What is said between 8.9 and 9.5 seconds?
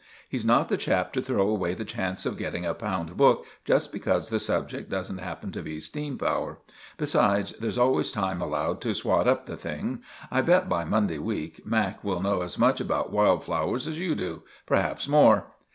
swat up